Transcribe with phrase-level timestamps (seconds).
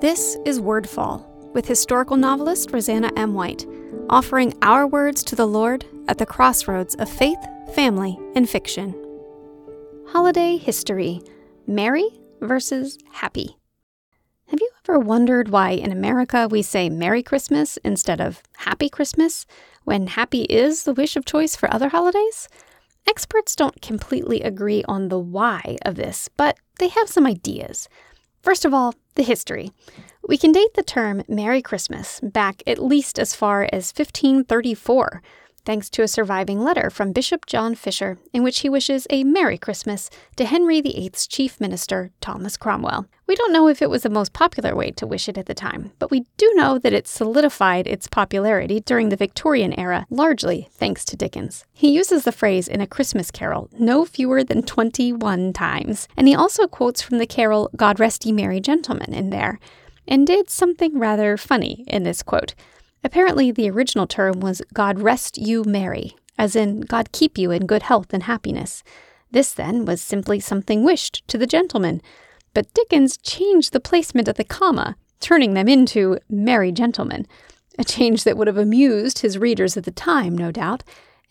[0.00, 3.34] This is Wordfall with historical novelist Roseanna M.
[3.34, 3.66] White,
[4.08, 7.38] offering our words to the Lord at the crossroads of faith,
[7.74, 8.94] family, and fiction.
[10.06, 11.20] Holiday history
[11.66, 12.08] Merry
[12.40, 13.56] versus happy.
[14.46, 19.46] Have you ever wondered why in America we say Merry Christmas instead of Happy Christmas
[19.82, 22.48] when happy is the wish of choice for other holidays?
[23.08, 27.88] Experts don't completely agree on the why of this, but they have some ideas.
[28.42, 29.72] First of all, the history.
[30.26, 35.22] We can date the term Merry Christmas back at least as far as 1534
[35.68, 39.58] thanks to a surviving letter from Bishop John Fisher in which he wishes a Merry
[39.58, 43.04] Christmas to Henry VIII's chief minister, Thomas Cromwell.
[43.26, 45.52] We don't know if it was the most popular way to wish it at the
[45.52, 50.70] time, but we do know that it solidified its popularity during the Victorian era, largely
[50.72, 51.66] thanks to Dickens.
[51.74, 56.34] He uses the phrase in A Christmas Carol no fewer than 21 times, and he
[56.34, 59.60] also quotes from the carol God Rest Ye Merry Gentlemen in there,
[60.06, 62.54] and did something rather funny in this quote.
[63.04, 67.66] Apparently, the original term was God rest you merry, as in God keep you in
[67.66, 68.82] good health and happiness.
[69.30, 72.00] This, then, was simply something wished to the gentleman.
[72.54, 77.26] But Dickens changed the placement of the comma, turning them into merry gentlemen,
[77.78, 80.82] a change that would have amused his readers at the time, no doubt,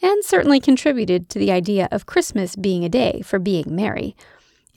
[0.02, 4.16] and certainly contributed to the idea of Christmas being a day for being merry.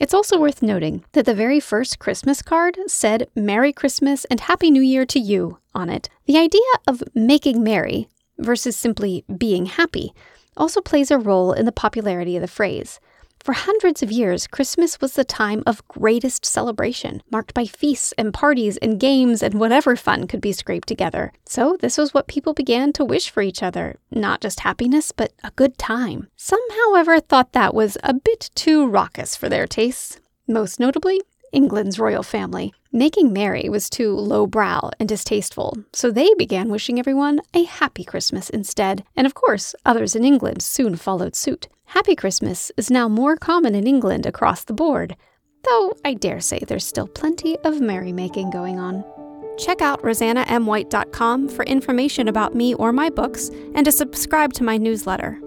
[0.01, 4.71] It's also worth noting that the very first Christmas card said Merry Christmas and Happy
[4.71, 6.09] New Year to you on it.
[6.25, 10.11] The idea of making merry versus simply being happy
[10.57, 12.99] also plays a role in the popularity of the phrase.
[13.43, 18.31] For hundreds of years, Christmas was the time of greatest celebration, marked by feasts and
[18.31, 21.33] parties and games and whatever fun could be scraped together.
[21.47, 25.33] So, this was what people began to wish for each other not just happiness, but
[25.43, 26.27] a good time.
[26.35, 31.19] Some, however, thought that was a bit too raucous for their tastes, most notably
[31.51, 32.73] England's royal family.
[32.91, 38.49] Making merry was too lowbrow and distasteful, so they began wishing everyone a happy Christmas
[38.51, 41.67] instead, and of course, others in England soon followed suit.
[41.91, 45.17] Happy Christmas is now more common in England across the board,
[45.65, 49.03] though I dare say there's still plenty of merrymaking going on.
[49.57, 54.77] Check out roseannamwhite.com for information about me or my books and to subscribe to my
[54.77, 55.37] newsletter.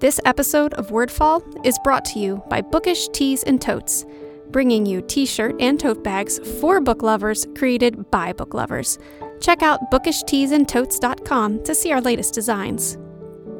[0.00, 4.04] This episode of Wordfall is brought to you by Bookish Tees and Totes,
[4.50, 8.98] bringing you t shirt and tote bags for book lovers created by book lovers.
[9.40, 12.98] Check out bookishteesandtotes.com to see our latest designs.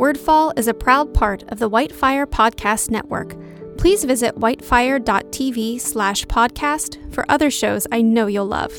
[0.00, 3.36] Wordfall is a proud part of the Whitefire Podcast Network.
[3.76, 8.72] Please visit whitefire.tv slash podcast for other shows I know you'll love.